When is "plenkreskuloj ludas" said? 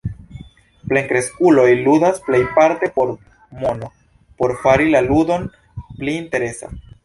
0.91-2.17